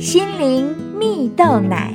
[0.00, 1.94] 心灵蜜豆奶。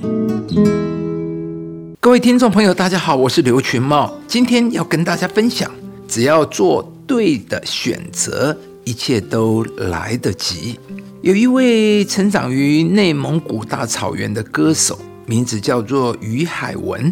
[1.99, 5.71] 各位听众朋友，大家好，我是刘群茂，今天要跟大家分享，
[6.07, 10.79] 只要做对的选择，一切都来得及。
[11.23, 17.11] 有一位成长于内蒙古大草原的歌手，名字叫做于海文，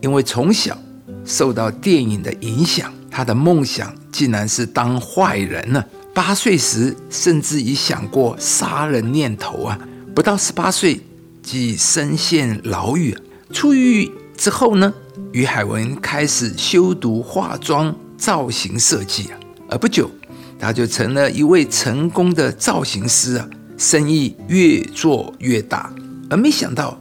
[0.00, 0.76] 因为从小
[1.24, 5.84] 受到电影的影响，他的梦想竟然是当坏人呢。
[6.12, 9.78] 八岁时，甚至已想过杀人念头啊！
[10.14, 11.00] 不到十八岁，
[11.42, 13.18] 即身陷牢狱。
[13.52, 14.94] 出狱之后呢，
[15.32, 20.08] 于海文开始修读化妆造型设计啊，而不久。
[20.56, 25.92] 他就成了一位成功的造型师啊，生意越做越大，
[26.30, 26.96] 而没想到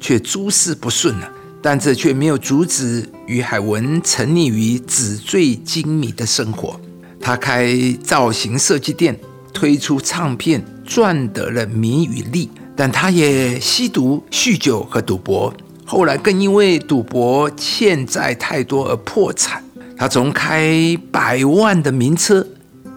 [0.00, 1.32] 却诸事不顺了。
[1.62, 6.78] 但这却没有阻止于海文沉溺于纸醉金迷的生活。
[7.20, 9.18] 他开造型设计店，
[9.54, 12.50] 推出唱片，赚得了名与利。
[12.74, 15.52] 但他也吸毒、酗酒和赌博，
[15.84, 19.62] 后来更因为赌博欠债太多而破产。
[19.96, 22.46] 他从开百万的名车。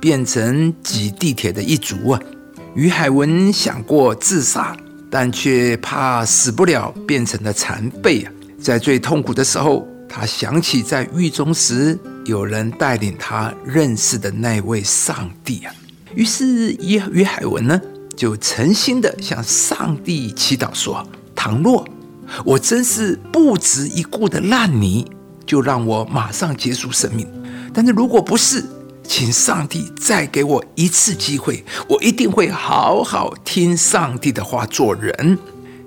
[0.02, 2.22] 变成挤地铁的一族啊！
[2.73, 4.73] 于海文想过自杀，
[5.09, 8.31] 但却怕死不了，变成了残废啊！
[8.58, 15.73] 在最痛苦的时候，他想起在狱中时有人带领他认识的那位上帝啊！
[16.15, 17.79] 于是于于海文呢，
[18.15, 21.85] 就诚心的向上帝祈祷说：“倘若
[22.43, 25.05] 我真是不值一顾的烂泥，
[25.45, 27.25] 就让我马上结束生命；
[27.73, 28.63] 但是如果不是，”
[29.03, 35.35] 请上帝再给我一次机会，我一定会好好听上帝的话做人。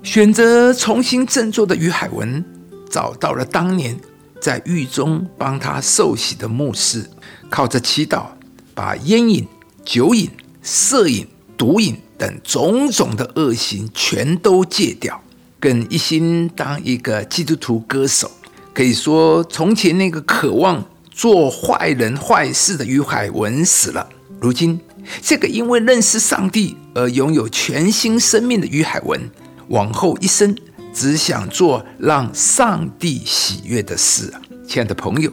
[0.02, 2.44] 选择重新振作的于海文，
[2.90, 3.96] 找到了当年
[4.40, 7.08] 在狱中帮他受洗的牧师，
[7.48, 8.24] 靠着祈祷，
[8.74, 9.46] 把烟瘾、
[9.84, 10.30] 酒瘾、
[10.62, 15.22] 色瘾、毒瘾等种种的恶行全都戒掉，
[15.60, 18.30] 更一心当一个基督徒歌手。
[18.74, 20.84] 可以说，从前那个渴望。
[21.14, 24.08] 做坏人坏事的于海文死了。
[24.40, 24.80] 如今，
[25.20, 29.20] 这个因为认识上帝而拥有全新生命的于海文，
[29.68, 30.56] 往后一生
[30.94, 34.40] 只想做让上帝喜悦的事啊！
[34.66, 35.30] 亲爱的朋友，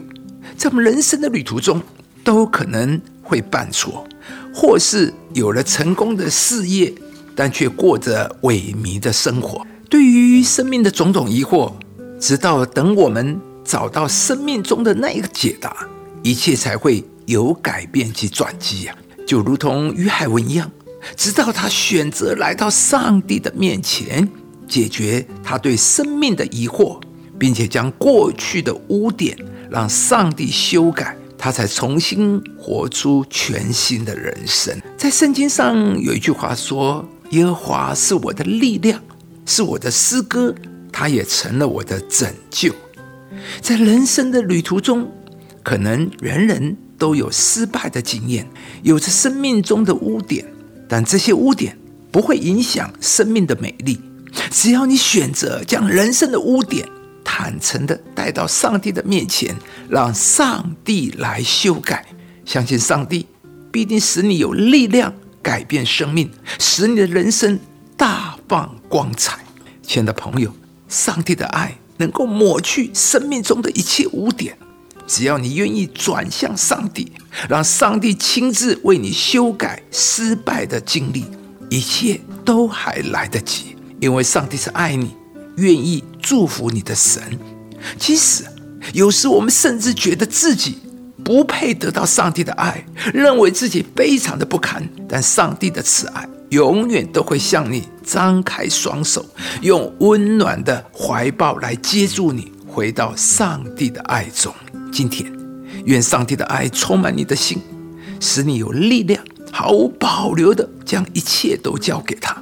[0.54, 1.80] 在我们人生的旅途中，
[2.22, 4.06] 都可能会犯错，
[4.54, 6.92] 或是有了成功的事业，
[7.34, 9.66] 但却过着萎靡的生活。
[9.88, 11.72] 对于生命的种种疑惑，
[12.18, 13.40] 直到等我们。
[13.62, 15.86] 找到生命中的那一个解答，
[16.24, 18.96] 一切才会有改变及转机呀！
[19.24, 20.68] 就如同于海文一样，
[21.14, 24.28] 直到他选择来到上帝的面前，
[24.66, 27.00] 解决他对生命的疑惑，
[27.38, 29.38] 并且将过去的污点
[29.70, 34.78] 让上帝修改，他才重新活出全新的人生。
[34.98, 37.02] 在圣经上有一句话说
[37.32, 39.00] ：“耶和华是我的力量，
[39.46, 40.54] 是我的诗歌，
[40.92, 42.74] 他也成了我的拯救。”
[43.62, 45.10] 在人生的旅途中，
[45.62, 48.46] 可能人人都有失败的经验，
[48.82, 50.44] 有着生命中的污点，
[50.86, 51.74] 但这些污点
[52.10, 53.98] 不会影响生命的美丽。
[54.50, 56.86] 只要你选择将人生的污点
[57.40, 59.56] 坦诚的带到上帝的面前，
[59.88, 62.04] 让上帝来修改，
[62.44, 63.26] 相信上帝
[63.72, 67.58] 必定使你有力量改变生命，使你的人生
[67.96, 69.38] 大放光彩。
[69.82, 70.54] 亲爱的朋友，
[70.88, 71.74] 上帝的爱。
[71.96, 74.56] 能够抹去生命中的一切污点，
[75.06, 77.12] 只要你愿意转向上帝，
[77.46, 81.26] 让上帝亲自为你修改失败的经历，
[81.68, 83.76] 一切都还来得及。
[84.00, 85.14] 因为上帝是爱你、
[85.58, 87.22] 愿意祝福你的神。
[87.98, 88.44] 其实
[88.92, 90.78] 有时我们甚至觉得自己
[91.24, 96.28] 不配得到上帝的爱，认为自己非常的不堪，但上帝的慈爱。
[96.50, 99.24] 永远都会向你张开双手，
[99.60, 104.52] 用温暖的怀抱来接住你，回到上帝的爱中。
[104.90, 105.32] 今天，
[105.84, 107.62] 愿上帝的爱充满你的心，
[108.18, 109.22] 使你有力量，
[109.52, 112.36] 毫无保留的将一切都交给他。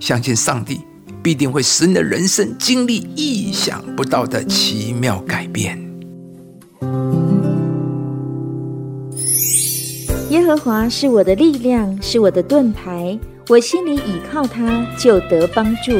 [0.00, 0.80] 相信上帝
[1.24, 5.82] 必定会使你的人生经历意想不到的奇妙改变。
[10.28, 13.18] 耶和华是我的力量，是我的盾牌。
[13.48, 15.92] 我心里倚靠他，就得帮助。